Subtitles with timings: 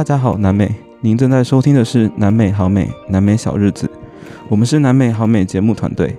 [0.00, 3.86] 大家好，南美，您正在收听的是南美好美南美小日子，
[4.48, 6.16] 我们是南美好美节目团队。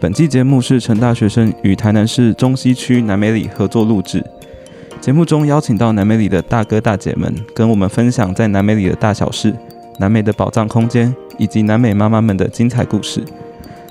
[0.00, 4.24] 本期节目是成大学生与台南市中西区南美里合作录制。
[4.98, 9.54] 节目中邀请到南美里的大哥大姐们，跟我们分享在南美里的大小事、
[9.98, 13.22] 南美的宝藏空间，以及南美妈妈们的精彩故事。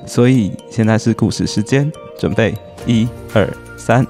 [0.08, 2.56] 所以现在是故事时间，准备
[2.88, 4.04] 一二三。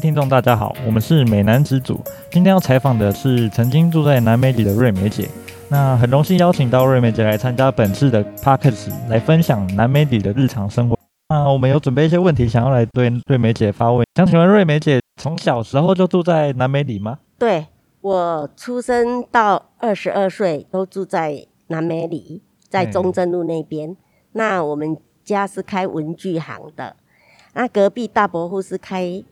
[0.00, 2.00] 位听众，大家好，我们是美男子组。
[2.30, 5.28] 今天要采访的是曾经住在南美里的瑞美姐。
[5.68, 10.98] 那很荣幸邀请到瑞美姐来参加本次的 p a r k e s 来分享南美里的日常生活。
[11.28, 14.02] 那我们有准备一些问题，想要来对瑞美姐发问。
[14.14, 17.18] 想请问瑞美姐，从小时候就住在南美里吗？
[17.38, 17.66] 对
[18.00, 23.94] 我出生到二十二岁都住在南美里，在中正路那边。
[24.32, 26.96] 那我们家是开文具行的，
[27.52, 29.22] 那隔壁大伯父是开。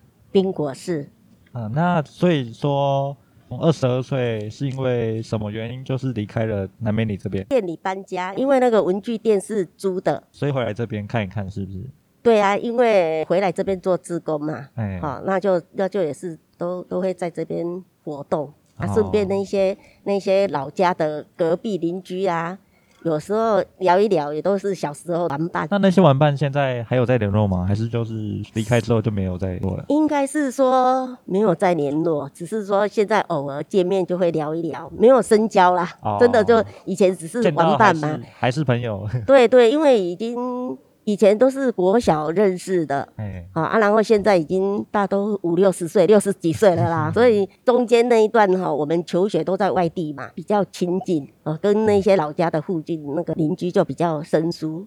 [0.42, 1.08] 冰果室，
[1.52, 3.16] 嗯，那所以说，
[3.48, 7.44] 从二十二岁是因为什么原因，就是离开了南美里这边？
[7.46, 11.80] 店里搬家，因为那个文具店是租的，所以回来这边看一看，是不是？
[12.22, 22.58] 对啊，因为回来这边做志工嘛，哎，好，那就那就也是都都会在这边活动，啊，顺便那些那些老家的隔壁邻居啊。
[23.04, 25.66] 有时候聊一聊，也都是小时候玩伴。
[25.70, 27.64] 那那些玩伴现在还有在联络吗？
[27.66, 28.14] 还是就是
[28.54, 29.84] 离开之后就没有再联络了？
[29.88, 35.88] 应该是说没有再联络，只是说现在偶尔见面就会聊一聊，没有深交啦。
[36.18, 39.08] 真的就以前只是玩伴嘛，还是朋友。
[39.26, 40.76] 对对，因为已经。
[41.08, 54.86] 以前都是国小认识的，哎，啊，然后现在已经大都五六十岁、六十几岁了啦， 所以中间那一段哈，我们求学都在外地嘛，比较亲近，啊，跟那些老家的附近那个邻居就比较生疏。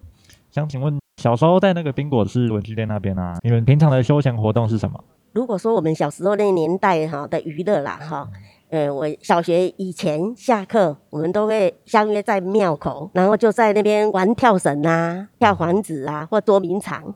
[0.52, 5.02] 想请问，小时候在那个冰果室文具店那边啊，你们平常的休闲活动是什么？
[5.32, 8.28] 如果说我们小时候那年代哈的娱乐啦，哈。
[8.72, 17.14] 呃，我小学以前下课，我们都会相约在庙口，然后就在那边玩跳绳啊、跳房子啊，或捉迷藏。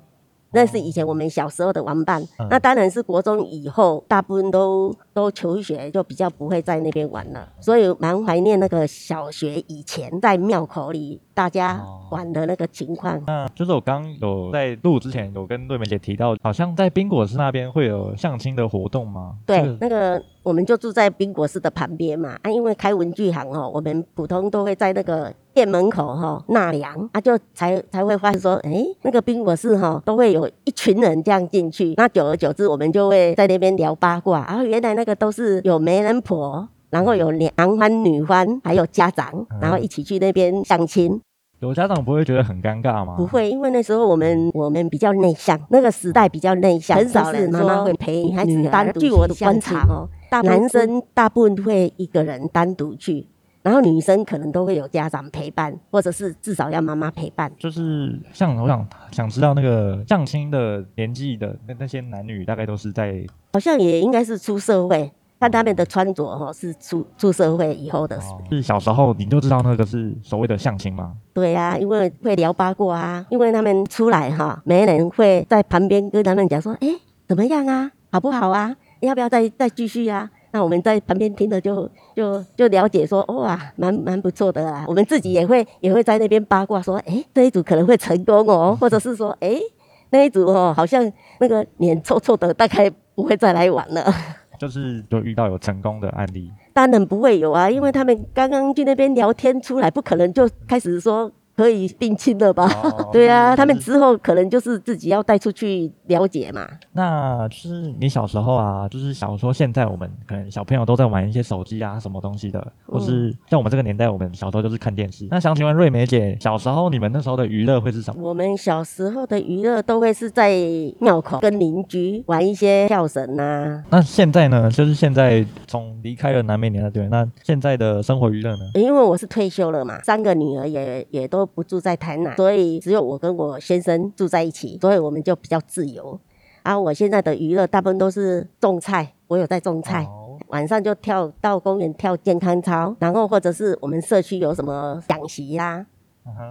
[0.52, 2.22] 那是以前我们小时候的玩伴。
[2.50, 7.48] 那当然是国中以后，大部分都都求学，就比较不会在那边玩了。
[7.58, 11.78] 所以蛮怀念那个小学以前在庙口里大家
[12.10, 13.22] 玩的那个情况。
[13.26, 19.36] 那就是我刚有在录之前有跟瑞美姐提到，好像在冰果市那边会有相亲的活动吗？
[19.44, 20.22] 对，那个。
[20.46, 41.20] 我们就住在冰果市的旁边嘛，啊，因为开文具行哦，我们普通都会在那个店门口哈纳凉，啊，就才才会发现说，哎，那个冰果室哈都会有一群人这样进去，那久而久之，我们就会在那边聊八卦，啊原来那个都是有媒人婆，然后有男欢女欢，还有家长，然后一起去那边相亲。
[41.60, 43.14] 有家长不会觉得很尴尬吗？
[43.16, 49.00] 不会，因为那时候我们我们比较内向，那个时代比较内向，很少是妈妈会陪孩子单独。
[49.00, 53.26] 据我的观察哦，大男生大部分会一个人单独去，
[53.62, 57.50] 然后女生可能都会有家长陪伴，或者是至少要妈妈陪伴。
[57.58, 63.24] 就是像我想想知道那个相亲的年纪的那那些男女，大概都是在，
[63.54, 65.10] 好像也应该是出社会。
[65.38, 68.28] 看他们的穿着哈，是出出社会以后的事。
[68.50, 71.12] 是小时候你就知道那个是所谓的相亲吗？
[71.34, 73.26] 对呀，因为会聊八卦啊。
[73.30, 76.88] 因为他们出来哈，没人会在旁边跟他们讲说，哎，
[77.28, 78.74] 怎么样啊，好不好啊？
[79.00, 80.30] 要不要再再继续啊？
[80.52, 84.86] 那我们在旁边听着就就就了解说，哇，蛮蛮不错的啊。
[84.88, 89.60] 我们自己也会也会在那边八卦说，哎，这一组可能会成功哦，或者是说，哎，
[90.08, 94.10] 那一组哦，好像那个脸臭臭的，大概不会再来玩了。
[94.58, 101.30] 就是就遇到有成功的案例，当然不会有啊，因为他们刚刚去那边聊天出来，不可能就开始说。
[101.56, 102.68] 可以定亲了吧？
[103.10, 106.68] 对啊，他们之后可能就是自己要带出去了解嘛。
[106.92, 115.26] 那就是你小时候啊，就是想说现在我们可能小朋友都在玩一些手机啊，什么东西的，或是像我们这个年代，我们小时候就是看电视。
[115.30, 118.28] 那想请问瑞梅姐，小时候你们那时候的娱乐会是什么？
[118.28, 120.54] 我们小时候的娱乐都会是在
[121.00, 123.82] 庙口跟邻居玩一些跳绳啊。
[123.88, 124.70] 那现在呢？
[124.70, 128.70] 就是现在从离开了南美年代对，那现在的生活娱乐呢？
[128.74, 131.45] 因为我是退休了嘛，三个女儿也也都。
[131.46, 136.18] 不住在台南，所以只有我跟我先生住在一起，所以我们就比较自由。
[136.62, 140.04] 啊，我现在的娱乐大部分都是种菜，我有在种菜，
[140.48, 145.86] 晚上就跳到公园跳健康操，然后或者是我们社区有什么讲习啦，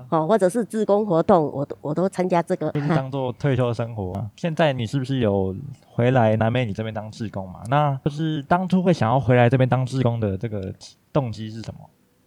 [0.10, 2.72] 哦，或者是志工活动，我都我都参加这个。
[2.72, 4.14] 就是当做退休生活。
[4.38, 5.54] 现在你是不是有
[5.86, 7.62] 回来南美你这边当志工嘛？
[7.68, 10.74] 那就是当初会想要回来这边当志工的这个
[11.12, 11.82] 动机是什么？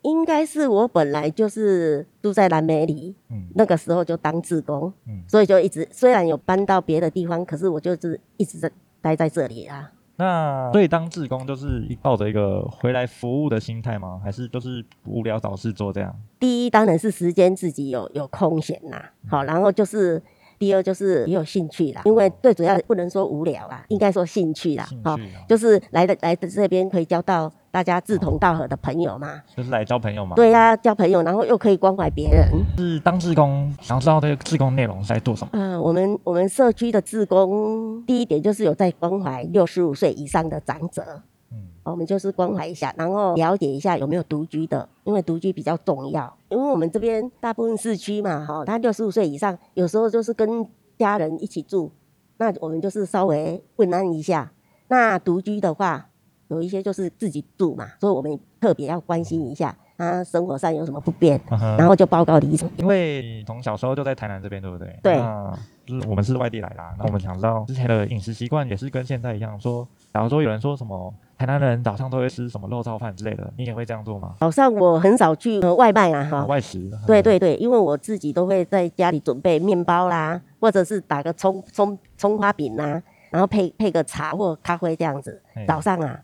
[0.09, 5.23] 应该是我本来就是住在南美里，嗯那个时候就当志工，嗯。
[5.29, 8.71] 所以就一直虽然有搬到别的地方，可是我就是一直在
[9.01, 9.93] 待在这里啊。
[10.17, 14.21] 那所以当志工就是抱着一个回来服务的心态吗？
[14.25, 16.13] 还是就是无聊找事做这样？
[16.41, 20.21] 第一当然是时间自己有有空闲呐，好，然后就是
[20.59, 30.35] 第二就是也有兴趣啦，因为最主要不能说无聊啊，应该说兴趣啦兴，好，趣啊，就是来的来的这边可以交到大家志同道合的朋友嘛，就是来交朋友嘛。
[30.35, 32.49] 对呀、交朋友，然后又可以关怀别人。
[32.77, 35.51] 是当志工，想知道这个志工内容是在做什么？
[35.53, 46.37] 嗯，我们我们社区的志工，第一点就是有在关怀六十五岁以上的长者，嗯我们就是关怀一下，然后了解一下有没有独居的，因为独居比较重要。
[46.51, 50.67] 因为我们这边大部分市区嘛，哈，他六十五岁以上，有时候就是跟
[50.99, 51.91] 家人一起住，
[52.37, 54.53] 那我们就是稍微问安一下。
[54.89, 56.11] 那独居的话，
[56.49, 62.71] 有一些就是自己住嘛，所以我们特别要关心一下他生活上有什么不便，嗯然后就报告里长。
[62.77, 64.97] 因为你从小时候就在台南这边，对不对？
[65.03, 74.35] 对那就是我们是外地来啦，那我们想知道之前的饮食习惯也是跟现在一样，说，假如说有人说什么台南人早上都会吃什么肉燥饭之类的，你也会这样做吗？
[74.39, 76.89] 早上我很少去、呃外卖啊，哈，外食？
[77.05, 85.43] 对对对，因为我自己都会在家里准备面包啦，或者是打个葱葱葱花饼啦，然后配配个茶或咖啡这样子。
[85.67, 86.21] 早上啊，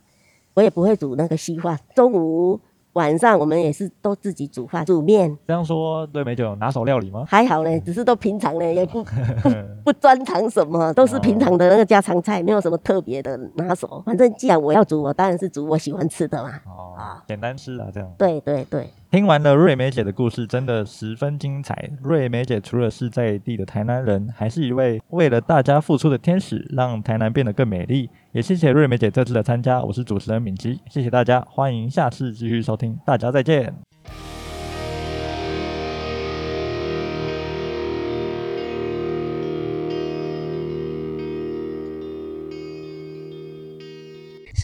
[0.55, 2.61] 我也不会煮那个稀饭，中午
[2.94, 7.25] 晚上我们也是都自己煮饭煮面，这样说，对美酒有拿手料理吗？
[7.29, 9.05] 还好嘞，只是都平常嘞，也不
[9.85, 14.02] 不专长什么，都是平常的那个家常菜，没有什么特别的拿手。
[14.06, 16.50] 反正既然我要煮，我当然是煮我喜欢吃的嘛。
[16.67, 18.11] 哦啊，简单吃啊，这样。
[18.17, 18.88] 对对对。
[19.14, 21.88] 听完了瑞梅姐的故事，真的十分精彩。
[22.02, 28.11] 瑞梅姐除了是在地的台南人，还是一位为了大家付出的天使，让台南变得更美丽。
[28.32, 33.94] 也谢谢瑞梅姐这次的参加，我是主持人敏吉，谢谢大家，欢迎下次继续收听，大家再见。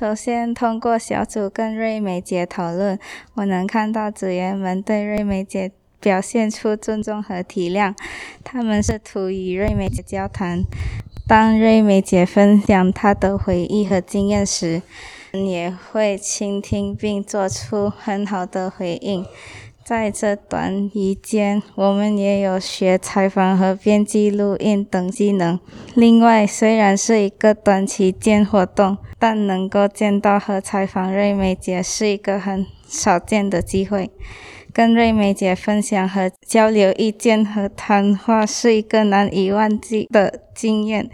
[0.00, 2.98] 首先，通过小组跟瑞美姐讨论，
[3.34, 7.94] 我能看到组员们对瑞美姐表现出尊重和体谅。
[8.42, 10.64] 他们试图与瑞美姐交谈。
[11.28, 14.80] 当瑞美姐分享她的回忆和经验时，
[15.34, 19.26] 也会倾听并做出很好的回应。
[19.90, 25.58] 在这段期间，我们也有学采访和编辑录音等技能。
[25.96, 34.12] 另外，虽然是一个短期间活动，但能够见到和采访瑞美姐是一个很少见的机会。
[34.80, 41.10] 跟瑞美姐分享和交流意见和谈话是一个难以忘记的经验。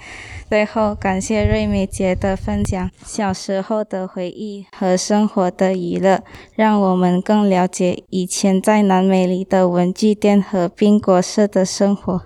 [0.49, 6.23] 最后，感谢瑞美姐的分享，小时候的回忆和生活的娱乐，
[6.55, 12.23] 让我们更了解以前在南美里的文具店和冰果社的生活。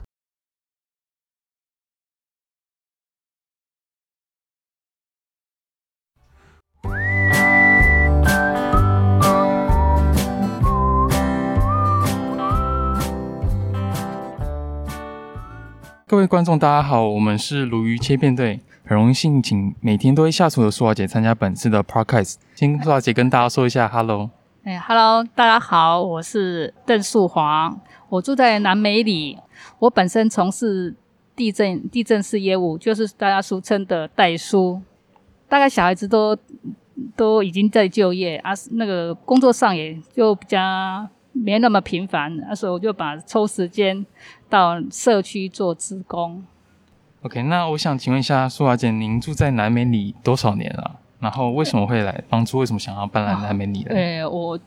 [16.11, 22.35] 各位观众，大家好，我们是鲈鱼切片队，很荣幸请每天都会下厨的苏华姐参加本次的 podcast。
[22.57, 24.29] 先苏华姐跟大家说一下 hello。
[24.65, 27.73] 哎，Hello，大家好，我是邓素华，
[28.09, 29.39] 我住在南美里。
[29.79, 30.97] 我本身从事
[31.37, 34.83] 地震地震式业务，就是大家俗称的代书。
[35.49, 36.37] 大概小孩子都
[37.15, 40.59] 都已经在就业啊，那个工作上也就比较
[41.43, 44.05] 没那么频繁，啊，所以我就把抽时间
[44.49, 46.45] 到社区做职工。
[47.23, 50.99] OK，那我想请问一下苏华姐，您住在南美里多少年了？
[51.19, 52.23] 然后为什么会来？
[52.31, 53.95] 当初为什么想要搬来南美里的？
[53.95, 54.59] 呃，我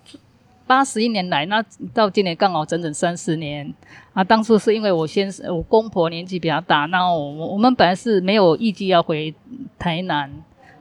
[0.67, 1.63] 八十一年来，那
[1.93, 3.73] 到今年刚好整整三十年
[4.13, 4.23] 啊。
[4.23, 9.33] 当初是因为我先生我公婆年纪比较大，那我我们本来是没有预计要回
[9.79, 10.31] 台南，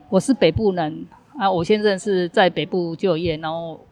[0.09, 1.05] 我是北部人
[1.39, 3.83] 啊，我先生是在北部就业，然后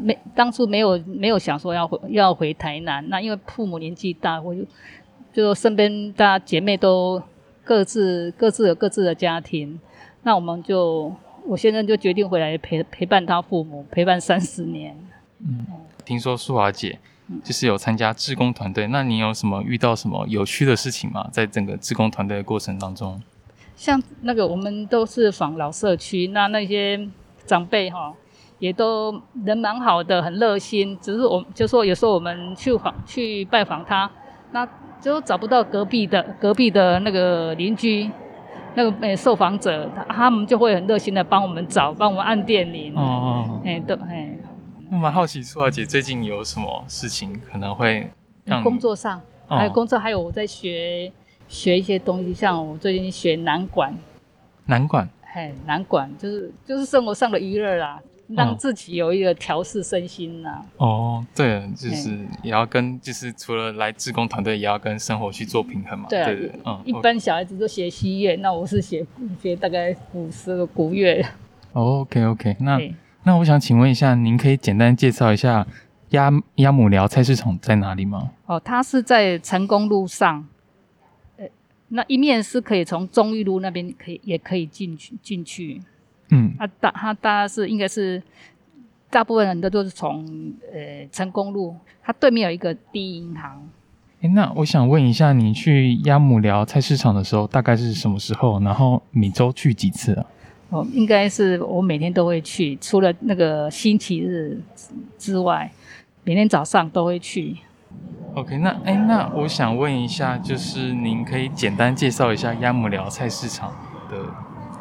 [0.00, 4.62] 没当初没有没有想说要回要回台南，那因为父母年纪大，我就
[5.32, 7.22] 就身边大家姐妹都
[7.62, 9.78] 各自各自有各自的家庭，
[10.22, 11.12] 那我们就
[11.46, 14.96] 我先生就决定回来陪陪伴他父母，陪伴三十年。
[15.40, 15.66] 嗯
[16.04, 16.98] 听说淑华姐
[17.42, 21.28] 就是有参加志工团队，那你有什么遇到什么有趣的事情吗？
[21.32, 23.22] 在整个志工团队的过程当中？
[23.74, 27.08] 像那个我们都是访老社区，那那些
[27.46, 28.14] 长辈哈，
[28.58, 30.96] 也都人蛮好的，很热心。
[31.00, 34.10] 只是我就说有时候我们去访去拜访他，
[34.52, 34.66] 那
[35.00, 38.10] 就找不到隔壁的隔壁的那个邻居，
[38.74, 42.94] 那个诶受访者，他他们就会很热心的帮我们找，帮我们按电铃。
[42.96, 44.36] 哦哦，哎，对，哎，
[44.90, 48.10] 我蛮好奇苏华姐最近有什么事情可能会
[48.44, 49.56] 让工作上哦。
[49.56, 51.12] 还有工作，还有我在学
[51.48, 53.94] 学一些东西，像我最近学南管，
[54.66, 55.08] 南管？
[55.34, 60.64] 嘿，南管就是就是生活上的娱乐啦，让嗯自己有一个调试身心呐。
[60.78, 66.06] 哦，对，就是也要跟就是除了来自工团队，也要跟生活去做平衡嘛。
[66.08, 69.06] 对啊对对，嗯，一般小孩子都学西乐，那我是学
[69.42, 71.22] 学大概五十个古乐。
[71.72, 72.80] 哦 OK OK，那
[73.24, 75.66] 那我想请问一下，您可以简单介绍一下
[76.10, 78.30] 鸭鸭母寮菜市场在哪里吗？
[78.46, 80.46] 哦，它是在成功路上，
[81.36, 81.46] 呃，
[81.88, 85.82] 那一面是可以从中裕路那边可以也可以进去进去。
[86.30, 88.22] 嗯，啊，大他大概是应该是
[89.10, 90.24] 大部分人都都是从
[90.72, 93.68] 呃成功路，它对面有一个第一银行。
[94.22, 98.58] 诶那我想问一下，你去鸭母寮菜市场的时候，大概是什么时候？
[98.60, 100.24] 然后每周去几次啊？
[100.70, 104.58] 哦，应该是我每天都会去，除了那个星期日
[105.18, 105.70] 之外，
[106.24, 107.58] 每天早上都会去。
[108.34, 113.70] OK，那哎，那我想问一下，就是您可以简单介绍一下鸭母寮菜市场
[114.10, 114.16] 的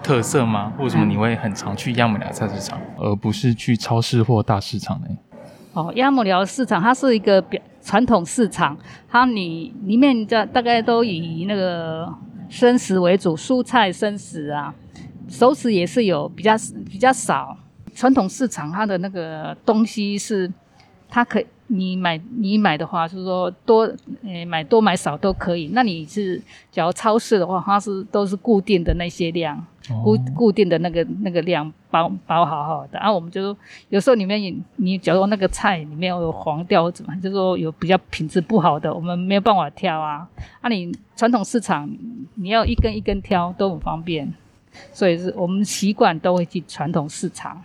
[0.03, 0.73] 特色吗？
[0.77, 5.07] 为什么你会很常去鸭母寮菜市场，而不是去超市或大市场呢？
[5.71, 8.77] 哦，鸭母寮市场它是一个表传统市场，
[9.09, 12.13] 它里里面的大概都以那个
[12.49, 14.75] 生食为主，蔬菜生食啊，
[15.29, 16.53] 熟食也是有比较
[16.89, 17.57] 比较少。
[17.95, 20.51] 传统市场它的那个东西是，
[21.09, 23.89] 它可以你买你买的话，就是说多
[24.23, 25.69] 诶买多买少都可以。
[25.73, 26.41] 那你是
[26.71, 29.65] 假如超市的话，它是都是固定的那些量。
[30.01, 33.57] 固哦固定的那个那个量包包好好的，然、后我们就说
[33.89, 40.25] 有时候里面你你假如那个菜里面有黄掉或怎么，就是说有比较品质不好的，我们没有办法挑啊。
[40.61, 41.89] 啊，你传统市场
[42.35, 44.33] 你要一根一根挑都很方便，
[44.93, 47.61] 所以是我们习惯都会去传统市场。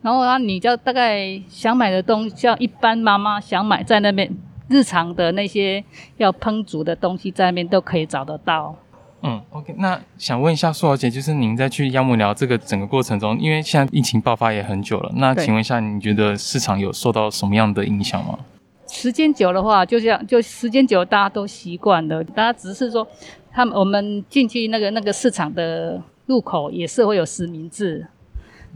[0.00, 4.30] 然后啊，你就大概想买的东西，像一般妈妈想买在那边
[4.68, 5.84] 日常的那些
[6.18, 8.76] 要烹煮的东西，在那边都可以找得到。
[9.22, 18.38] 嗯，OK，那想问一下苏小姐，就是您在去鸭母寮这个整个过程中，因为现在疫情爆发也很久了，那对请问一下，你觉得市场有受到什么样的影响吗？
[18.86, 22.22] 时间久的话，就像就时间久，大家都习惯了。
[22.22, 23.04] 大家只是说，
[23.50, 28.06] 他们我们进去那个那个市场的入口也是会有实名制，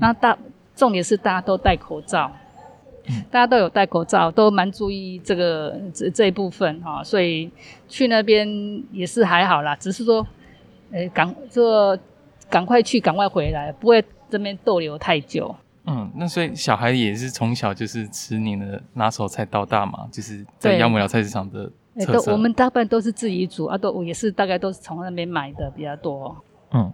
[0.01, 0.37] 那大
[0.75, 2.31] 重点是大家都戴口罩，
[3.31, 7.51] 大家都有戴口罩，都蛮注意这个这这一部分哈、所以
[7.89, 8.49] 去那边
[8.91, 10.27] 也是还好啦，只是说，
[10.91, 11.99] 呃，赶就
[12.49, 15.55] 赶快去，赶快回来，不会这边逗留太久。
[15.85, 26.37] 嗯，那所以小孩也是从小就是吃您的拿手菜到大嘛，就是在对鸭母寮菜市场的哎，特我们大部分都是自己煮啊，都我也是大概都是从那边买的比较多。
[26.71, 26.93] 嗯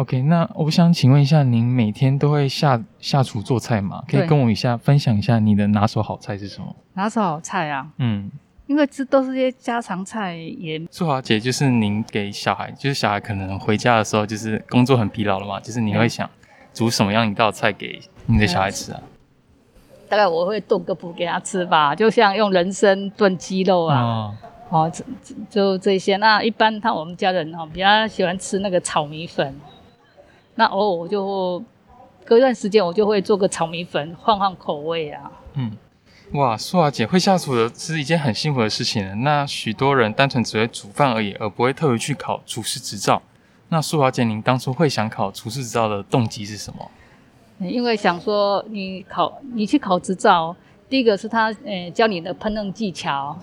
[0.00, 4.02] ，OK，那我想请问一下，您每天都会下下厨做菜吗？
[4.08, 6.74] 可以跟我一下分享一下你的拿手好菜是什么？
[6.94, 8.30] 拿手好菜啊，嗯，
[8.66, 16.28] 因为这都是些家常菜，也素华姐就是您给小孩，就是小孩可能回家的时候就是工作很疲劳了嘛，就是你会想
[16.72, 19.02] 煮什么样一道菜给你的小孩吃啊？
[20.08, 24.34] 大概我会炖个补给他吃吧，就像用人参炖鸡肉啊，哦，
[24.70, 26.16] 哦，这这就这些。
[26.16, 29.54] 那一般他我们家人哦比较喜欢吃那个炒米粉，
[30.54, 31.62] 那偶尔我就
[32.24, 35.30] 隔一段时间我就会做个炒米粉，换换口味啊。
[35.54, 35.76] 嗯，
[36.32, 39.22] 哇，素华姐会下厨的是一件很幸福的事情。
[39.22, 43.22] 那许多人单纯只会煮饭而已，而不会特别去考厨师执照。
[43.68, 46.90] 那素华姐，您当初会想考厨师执照的动机是什么？
[47.60, 50.56] 因为想说你考你去考执照，
[50.88, 53.36] 第一个是他呃教你的烹饪技巧，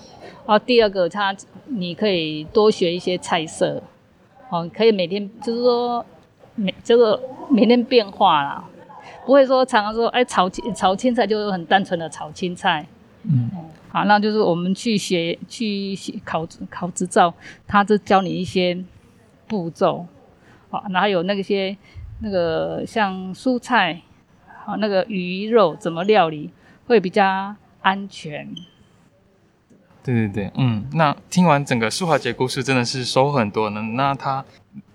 [0.46, 1.36] 然后第二个他
[1.66, 3.82] 你可以多学一些菜色，
[4.50, 6.04] 哦，可以每天就是说
[6.58, 7.18] 每这个
[7.50, 8.64] 每天变化啦，
[9.26, 12.86] 不会说常常说哎炒青炒青菜就是很单纯的炒青菜，
[13.24, 13.50] 嗯，
[13.90, 15.96] 好，那就是我们去学去
[16.26, 17.34] 考考执照，
[17.68, 18.78] 他就教你一些
[19.48, 20.06] 步骤，
[20.70, 21.78] 好，然后有那个些
[22.22, 24.02] 那个像蔬菜，
[24.66, 26.50] 好，那个鱼肉怎么料理
[26.88, 28.50] 会比较安全。
[30.04, 33.82] 对对对，嗯，那听完整个舒华姐故事，真的是收获很多呢。
[33.96, 34.44] 那她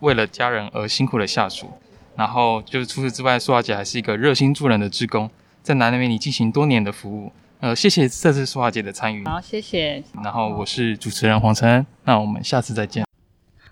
[0.00, 1.68] 为了家人而辛苦的下厨，
[2.16, 5.30] 然后就是除此之外，素华姐还是一个热心助人的志工，
[5.62, 7.32] 在南美里进行多年的服务。
[7.60, 9.24] 呃，谢谢这次素华姐的参与。
[9.24, 10.02] 好，谢谢。
[10.24, 13.04] 然后我是主持人黄承恩，那我们下次再见。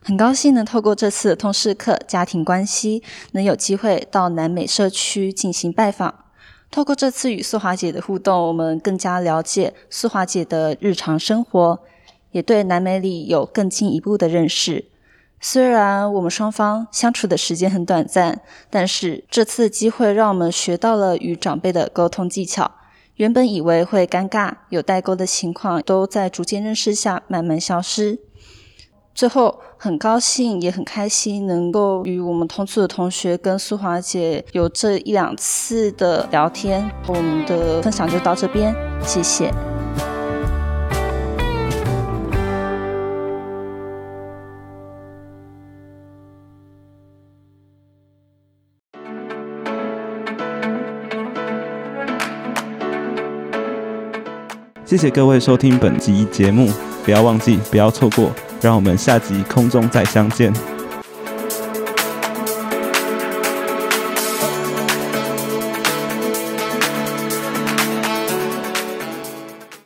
[0.02, 3.02] 很高兴能透过这次的通识课家庭关系，
[3.32, 6.14] 能有机会到南美社区进行拜访。
[6.70, 11.80] 透过这次与素华姐的互动，我们更加了解素华姐的日常生活，
[12.30, 14.84] 也对南美里有更进一步的认识。
[15.42, 22.70] 虽然我们双方相处的时间很短暂，但是这次的机会让我们学到了与长辈的沟通技巧。
[23.14, 28.18] 原本以为会尴尬、有代沟的情况，都在逐渐认识下慢慢消失。
[29.14, 36.90] 最后，很高兴也很开心，能够与我们同组的同学跟苏华姐有这一两次的聊天。
[37.08, 39.50] 我们的分享就到这边，谢谢。
[54.90, 56.68] 谢谢各位收听本集节目，
[57.04, 60.52] 不要忘记，不要错过，让我们下集空中再相见。